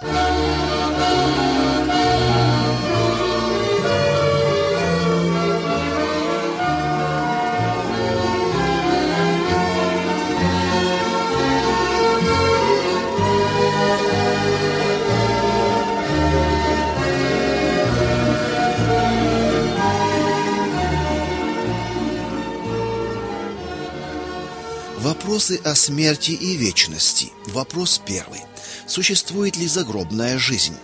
[0.00, 1.57] Música
[25.28, 27.30] Вопросы о смерти и вечности.
[27.48, 28.40] Вопрос первый.
[28.86, 30.74] Существует ли загробная жизнь?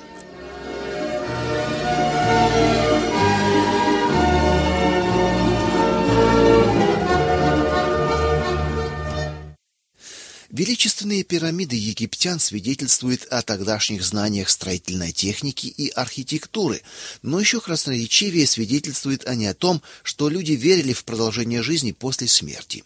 [10.54, 16.80] Величественные пирамиды египтян свидетельствуют о тогдашних знаниях строительной техники и архитектуры,
[17.22, 22.84] но еще красноречивее свидетельствуют они о том, что люди верили в продолжение жизни после смерти.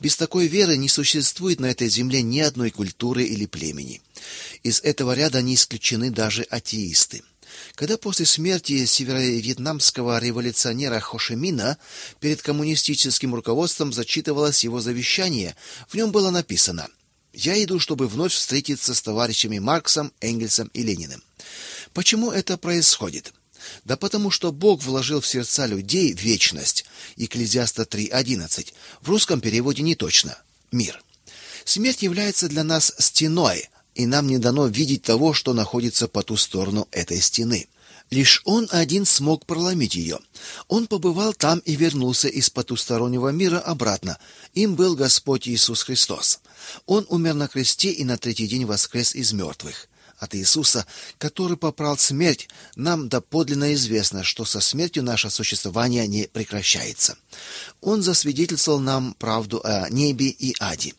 [0.00, 4.02] Без такой веры не существует на этой земле ни одной культуры или племени.
[4.64, 7.22] Из этого ряда не исключены даже атеисты.
[7.76, 11.78] Когда после смерти северо-вьетнамского революционера Хошимина
[12.18, 15.54] перед коммунистическим руководством зачитывалось его завещание,
[15.86, 16.88] в нем было написано–
[17.34, 21.22] я иду, чтобы вновь встретиться с товарищами Марксом, Энгельсом и Лениным.
[21.92, 23.32] Почему это происходит?
[23.84, 26.84] Да потому что Бог вложил в сердца людей вечность.
[27.16, 28.72] Екклезиаста 3:11.
[29.00, 30.38] В русском переводе не точно.
[30.70, 31.02] Мир.
[31.64, 36.36] Смерть является для нас стеной, и нам не дано видеть того, что находится по ту
[36.36, 37.68] сторону этой стены.
[38.10, 40.18] Лишь он один смог проломить ее.
[40.68, 44.18] Он побывал там и вернулся из потустороннего мира обратно.
[44.52, 46.40] Им был Господь Иисус Христос.
[46.86, 49.88] Он умер на кресте и на третий день воскрес из мертвых.
[50.18, 50.86] От Иисуса,
[51.18, 57.16] который попрал смерть, нам доподлинно известно, что со смертью наше существование не прекращается.
[57.80, 60.94] Он засвидетельствовал нам правду о небе и аде.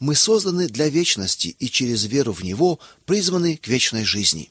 [0.00, 4.50] Мы созданы для вечности и через веру в него призваны к вечной жизни.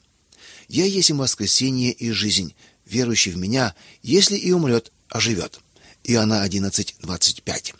[0.68, 2.54] Я есть им воскресение и жизнь.
[2.84, 5.60] Верующий в меня, если и умрет, оживет.
[6.04, 7.74] Иоанна 11:25.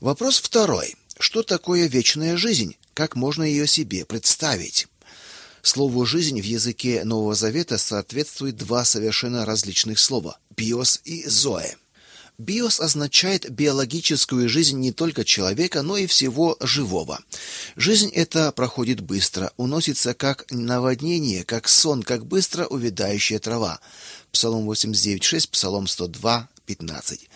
[0.00, 0.96] Вопрос второй.
[1.18, 2.76] Что такое вечная жизнь?
[2.94, 4.88] Как можно ее себе представить?
[5.60, 11.74] Слову жизнь в языке Нового Завета соответствует два совершенно различных слова: биос и зоэ.
[12.38, 17.20] Биос означает биологическую жизнь не только человека, но и всего живого.
[17.76, 23.80] Жизнь эта проходит быстро, уносится как наводнение, как сон, как быстро увядающая трава.
[24.32, 27.28] Псалом 89:6, Псалом 102:15.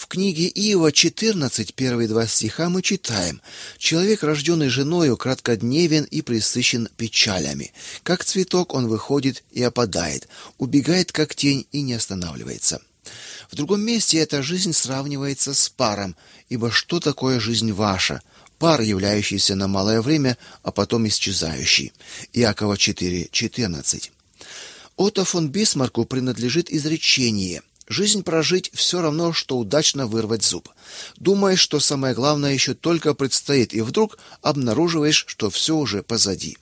[0.00, 3.42] В книге Иова 14, первые два стиха мы читаем:
[3.76, 7.74] Человек, рожденный женою, краткодневен и пресыщен печалями.
[8.02, 12.80] Как цветок он выходит и опадает, убегает как тень и не останавливается.
[13.50, 16.16] В другом месте эта жизнь сравнивается с паром,
[16.48, 18.22] ибо что такое жизнь ваша?
[18.58, 21.92] Пар, являющийся на малое время, а потом исчезающий.
[22.32, 24.10] Иакова 4:14.
[24.96, 30.68] Отто фон Бисмарку принадлежит изречение: Жизнь прожить все равно что удачно вырвать зуб.
[31.16, 36.56] Думаешь, что самое главное еще только предстоит, и вдруг обнаруживаешь, что все уже позади.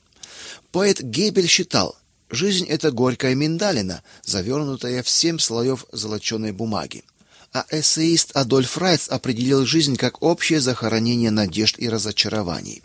[0.72, 1.98] Поэт Гебель считал:
[2.30, 7.04] жизнь это горькая миндалина, завернутая в семь слоев золоченой бумаги
[7.52, 12.82] а эссеист Адольф Райц определил жизнь как общее захоронение надежд и разочарований.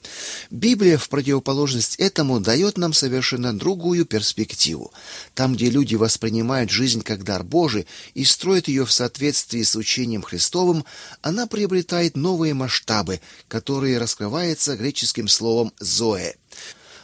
[0.50, 4.94] Библия в противоположность этому дает нам совершенно другую перспективу.
[5.36, 10.22] Там, где люди воспринимают жизнь как дар Божий и строят ее в соответствии с учением
[10.22, 10.86] Христовым,
[11.22, 16.36] она приобретает новые масштабы, которые раскрываются греческим словом зоэ.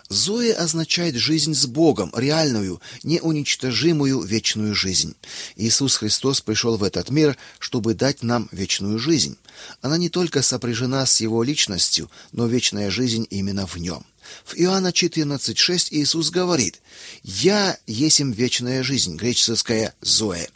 [0.10, 5.16] Зоя означает жизнь с Богом, реальную, неуничтожимую вечную жизнь.
[5.56, 9.38] Иисус Христос пришел в этот мир, чтобы дать нам вечную жизнь.
[9.82, 14.04] Она не только сопряжена с его личностью, но вечная жизнь именно в нем.
[14.46, 16.82] В Иоанна 14:6 Иисус говорит:
[17.24, 20.48] "Я есмь вечная жизнь", греческое зоэ.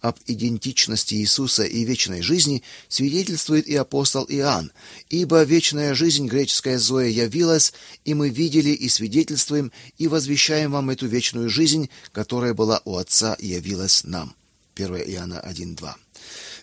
[0.00, 4.70] Об идентичности Иисуса и вечной жизни свидетельствует и апостол Иоанн,
[5.10, 7.72] ибо вечная жизнь греческая зоя явилась,
[8.04, 13.34] и мы видели и свидетельствуем и возвещаем вам эту вечную жизнь, которая была у Отца
[13.34, 14.36] и явилась нам.
[14.76, 15.94] 1 Иоанна 1:2.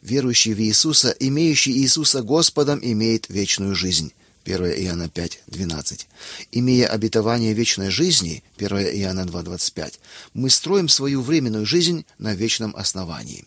[0.01, 4.13] Верующий в Иисуса, имеющий Иисуса Господом, имеет вечную жизнь.
[4.45, 6.07] 1 Иоанна 5, 12.
[6.51, 9.99] Имея обетование вечной жизни, 1 Иоанна 2, 25,
[10.33, 13.45] мы строим свою временную жизнь на вечном основании.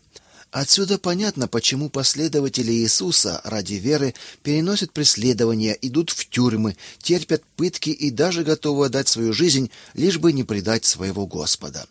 [0.51, 8.11] Отсюда понятно, почему последователи Иисуса ради веры переносят преследования, идут в тюрьмы, терпят пытки и
[8.11, 11.87] даже готовы отдать свою жизнь, лишь бы не предать своего Господа.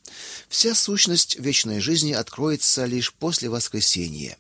[0.50, 4.38] Вся сущность вечной жизни откроется лишь после воскресения.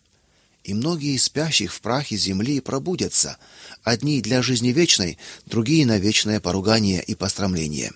[0.67, 3.37] И многие из спящих в прахе земли пробудятся,
[3.83, 7.93] одни для жизни вечной, другие на вечное поругание и пострамление.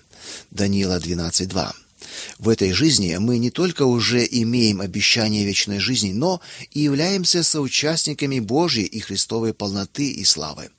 [0.50, 1.74] Даниила 12:2.
[2.38, 6.40] В этой жизни мы не только уже имеем обещание вечной жизни, но
[6.70, 10.70] и являемся соучастниками Божьей и Христовой полноты и славы.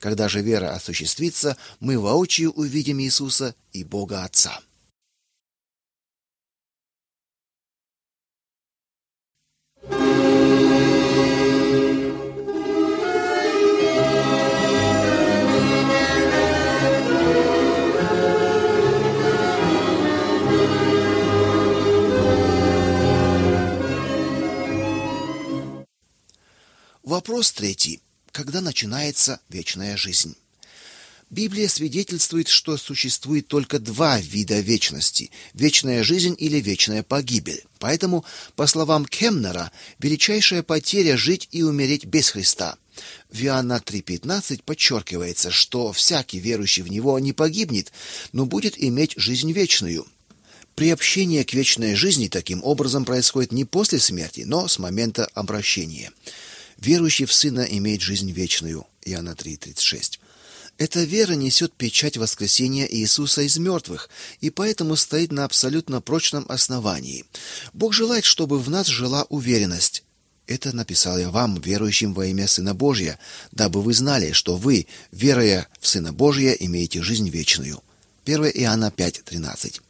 [0.00, 4.58] Когда же вера осуществится, мы воочию увидим Иисуса и Бога Отца.
[27.12, 28.00] Вопрос третий.
[28.30, 30.34] Когда начинается вечная жизнь?
[31.28, 37.66] Библия свидетельствует, что существует только два вида вечности– вечная жизнь или вечная погибель.
[37.78, 38.24] Поэтому,
[38.56, 42.78] по словам Кемнера, величайшая потеря– жить и умереть без Христа.
[43.30, 47.92] В Иоанна 3,15 подчеркивается, что всякий верующий в Него не погибнет,
[48.32, 50.06] но будет иметь жизнь вечную.
[50.76, 56.10] Приобщение к вечной жизни таким образом происходит не после смерти, но с момента обращения–
[56.84, 58.86] Верующий в Сына имеет жизнь вечную.
[59.04, 60.18] Иоанна 3:36.
[60.78, 67.24] Эта вера несет печать воскресения Иисуса из мертвых и поэтому стоит на абсолютно прочном основании.
[67.72, 70.02] Бог желает, чтобы в нас жила уверенность.
[70.48, 73.20] Это написал я вам, верующим во имя Сына Божия,
[73.52, 77.80] дабы вы знали, что вы, веруя в Сына Божия, имеете жизнь вечную.
[78.24, 79.80] 1 Иоанна 5:13.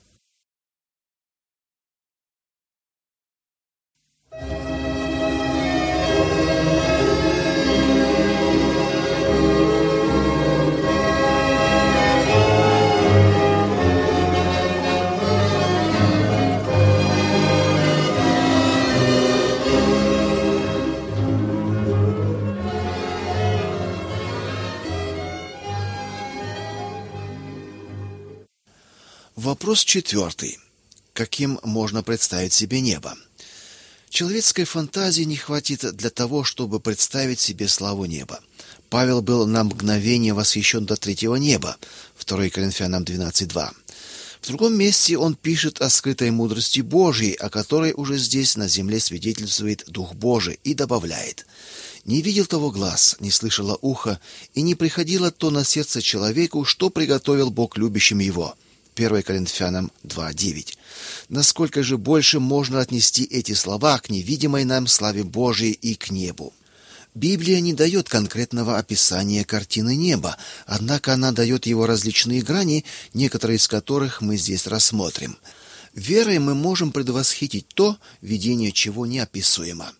[29.52, 30.58] Вопрос четвертый.
[31.12, 33.14] Каким можно представить себе небо?
[34.08, 38.40] Человеческой фантазии не хватит для того, чтобы представить себе славу неба.
[38.88, 41.76] Павел был на мгновение восхищен до третьего неба.
[42.18, 43.70] 2 Коринфянам 12:2.
[44.40, 49.00] В другом месте он пишет о скрытой мудрости Божьей, о которой уже здесь на земле
[49.00, 51.44] свидетельствует Дух Божий и добавляет:
[52.06, 54.18] не видел того глаз, не слышало ухо,
[54.54, 58.56] и не приходило то на сердце человеку, что приготовил Бог любящим его.
[58.94, 60.76] 1 Коринфянам 2:9.
[61.28, 66.52] Насколько же больше можно отнести эти слова к невидимой нам славе Божией и к небу?
[67.14, 70.36] Библия не дает конкретного описания картины неба,
[70.66, 75.36] однако она дает его различные грани, некоторые из которых мы здесь рассмотрим.
[75.94, 79.92] Верой мы можем предвосхитить то, видение чего неописуемо.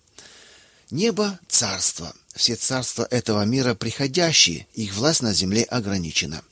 [0.91, 2.15] Небо царство.
[2.35, 6.43] Все царства этого мира приходящие, их власть на земле ограничена.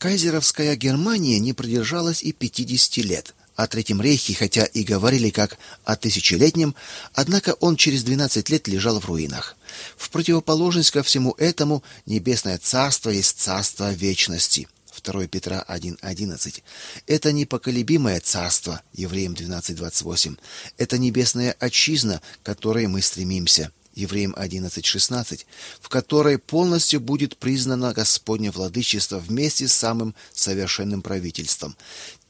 [0.00, 3.34] Кайзеровская Германия не продержалась и 50 лет.
[3.54, 6.74] О Третьем рейхе, хотя и говорили как о тысячелетнем,
[7.12, 9.58] однако он через 12 лет лежал в руинах.
[9.98, 14.68] В противоположность ко всему этому, небесное царство есть царство вечности.
[15.02, 16.62] 2 Петра 1:11.
[17.06, 20.38] Это непоколебимое царство, Евреям 12:28.
[20.78, 23.70] Это небесная отчизна, к которой мы стремимся.
[23.94, 25.46] Евреям 11:16,
[25.80, 31.76] в которой полностью будет признано Господне владычество вместе с самым совершенным правительством.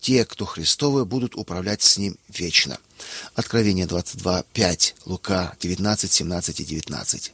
[0.01, 2.79] Те, кто Христовы, будут управлять с ним вечно.
[3.35, 7.33] Откровение 22:5, Лука 19:17 и 19.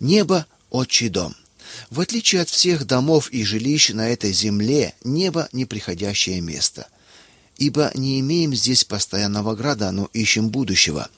[0.00, 1.34] Небо отчий дом.
[1.90, 6.86] В отличие от всех домов и жилищ на этой земле, небо неприходящее место
[7.56, 11.08] ибо не имеем здесь постоянного града, но ищем будущего.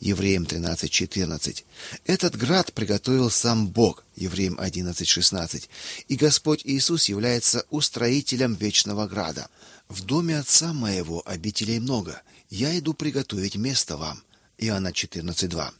[0.00, 1.64] Евреям 13:14.
[2.04, 4.04] Этот град приготовил сам Бог.
[4.16, 5.68] Евреям 11:16.
[6.08, 9.48] И Господь Иисус является устроителем вечного града.
[9.88, 12.22] В доме отца моего обителей много.
[12.50, 14.22] Я иду приготовить место вам.
[14.58, 15.72] Иоанна 14:2.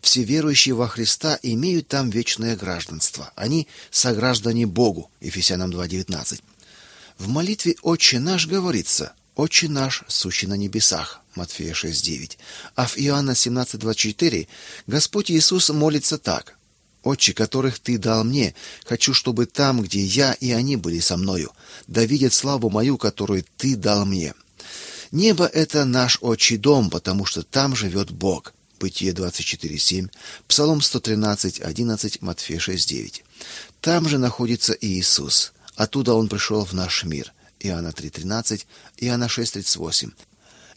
[0.00, 3.32] Все верующие во Христа имеют там вечное гражданство.
[3.36, 5.10] Они сограждане Богу.
[5.20, 6.42] Ефесянам 2:19.
[7.18, 11.20] В молитве Отче наш говорится: Отче наш, сущий на небесах.
[11.34, 12.38] Матфея 6:9.
[12.74, 14.48] А в Иоанна 17:24
[14.86, 16.56] Господь Иисус молится так:
[17.02, 18.54] Отче, которых ты дал мне,
[18.86, 21.52] хочу, чтобы там, где я и они были со мною,
[21.86, 24.32] да видят славу мою, которую ты дал мне.
[25.12, 28.54] Небо это наш отчий дом, потому что там живет Бог.
[28.80, 30.10] Бытие 24:7,
[30.48, 33.22] Псалом 113:11, Матфея 6:9.
[33.82, 35.52] Там же находится и Иисус.
[35.74, 37.34] Оттуда он пришел в наш мир.
[37.66, 38.66] Иоанна 3:13,
[38.98, 40.12] Иоанна 6:38.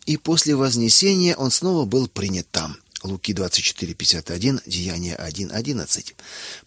[0.05, 2.77] И после вознесения он снова был принят там.
[3.03, 6.15] Луки 24:51, Деяния 1:11.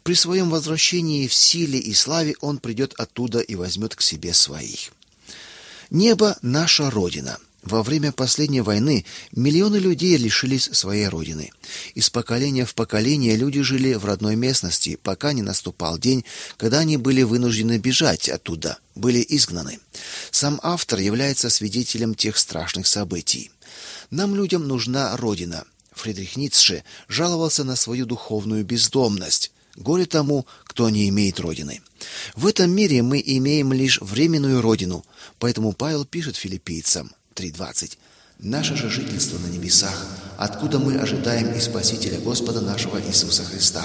[0.02, 4.93] При своем возвращении в силе и славе он придет оттуда и возьмет к себе своих.
[5.91, 7.38] Небо наша родина.
[7.62, 11.52] Во время последней войны миллионы людей лишились своей родины.
[11.95, 16.25] Из поколения в поколение люди жили в родной местности, пока не наступал день,
[16.57, 19.78] когда они были вынуждены бежать оттуда, были изгнаны.
[20.33, 23.52] Сам автор является свидетелем тех страшных событий.
[24.11, 25.64] Нам людям нужна родина.
[25.92, 29.52] Фридрих Ницше жаловался на свою духовную бездомность.
[29.76, 31.81] Горе тому, кто не имеет родины.
[32.35, 35.07] В этом мире мы имеем лишь временную родину,
[35.38, 37.99] поэтому Павел пишет филиппийцам 3.20.
[38.39, 43.85] Наше же жительство на небесах, откуда мы ожидаем и Спасителя Господа нашего Иисуса Христа.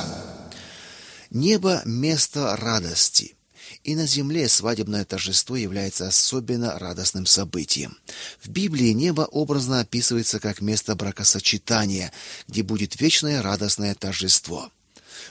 [1.29, 3.35] Небо– место радости.
[3.83, 7.97] И на земле свадебное торжество является особенно радостным событием.
[8.41, 12.11] В Библии небо образно описывается как место бракосочетания,
[12.47, 14.71] где будет вечное радостное торжество.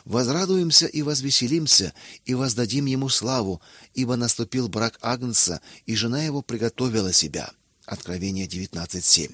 [0.05, 1.93] Возрадуемся и возвеселимся,
[2.25, 3.61] и воздадим ему славу,
[3.95, 7.51] ибо наступил брак Агнца, и жена его приготовила себя.
[7.87, 9.33] Откровение 19.7.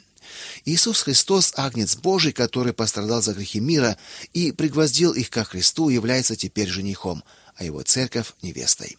[0.65, 3.97] Иисус Христос, Агнец Божий, который пострадал за грехи мира
[4.33, 7.25] и пригвоздил их ко Христу, является теперь женихом,
[7.57, 8.99] а его церковь– невестой.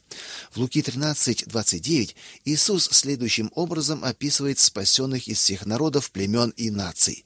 [0.51, 7.25] В Луки 13.29 Иисус следующим образом описывает спасенных из всех народов, племен и наций.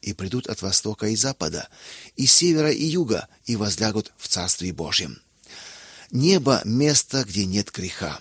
[0.00, 1.68] «И придут от востока и запада,
[2.16, 5.20] и севера и юга, и возлягут в Царстве Божьем».
[6.10, 8.20] Небо– место, где нет греха.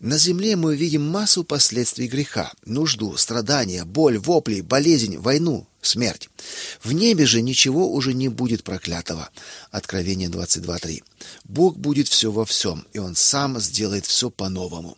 [0.00, 6.30] На земле мы видим массу последствий греха: нужду, страдания, боль, вопли, болезнь, войну, смерть.
[6.82, 9.28] В небе же ничего уже не будет проклятого.
[9.70, 11.02] Откровение 22:3.
[11.44, 14.96] Бог будет все во всем, и он сам сделает все по-новому.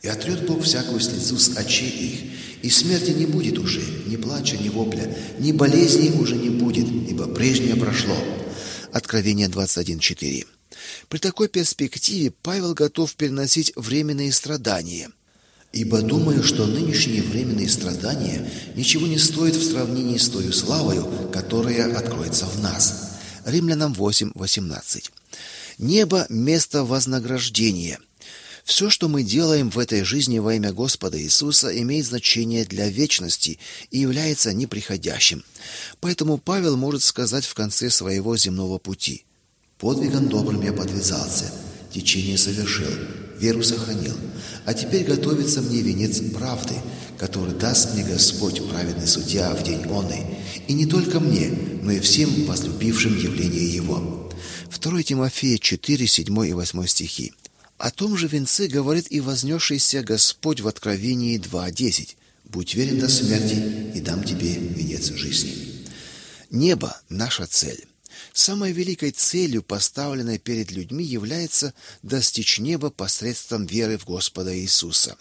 [0.00, 4.56] И отрет Бог всякую слезу с очей их, и смерти не будет уже, ни плача,
[4.56, 8.16] ни вопля, ни болезни уже не будет, ибо прежнее прошло.
[8.90, 10.46] Откровение 21:4.
[11.08, 15.10] При такой перспективе Павел готов переносить временные страдания.
[15.72, 21.96] Ибо думаю, что нынешние временные страдания ничего не стоят в сравнении с той славою, которая
[21.96, 23.18] откроется в нас.
[23.44, 25.12] Римлянам 8:18.
[25.78, 27.98] Небо место вознаграждения.
[28.64, 33.58] Все, что мы делаем в этой жизни во имя Господа Иисуса, имеет значение для вечности
[33.90, 35.44] и является неприходящим.
[36.00, 39.24] Поэтому Павел может сказать в конце своего земного пути:
[39.80, 41.50] Подвигом добрым я подвязался,
[41.90, 42.92] течение совершил,
[43.38, 44.14] веру сохранил.
[44.66, 46.74] А теперь готовится мне венец правды,
[47.18, 50.26] который даст мне Господь, праведный судья, в день онный,
[50.68, 51.48] и не только мне,
[51.82, 54.30] но и всем возлюбившим явление Его».
[54.78, 57.32] 2 Тимофея 4, 7 и 8 стихи.
[57.78, 62.16] О том же венце говорит и вознесшийся Господь в Откровении 2.10.
[62.44, 65.54] «Будь верен до смерти, и дам тебе венец жизни».
[66.50, 67.89] Небо– наша цель.
[68.32, 75.16] Самой великой целью, поставленной перед людьми, является достичь неба посредством веры в Господа Иисуса.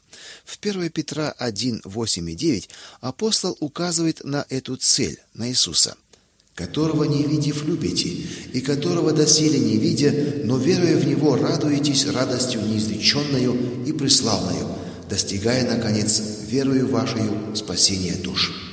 [0.45, 2.69] В 1 Петра 1, 8 и 9
[3.01, 5.97] апостол указывает на эту цель, на Иисуса
[6.59, 8.09] которого не видев любите,
[8.51, 10.13] и которого доселе не видя,
[10.43, 14.67] но веруя в Него радуетесь радостью неизреченную и преславную,
[15.09, 18.68] достигая, наконец, верою вашей спасения душ».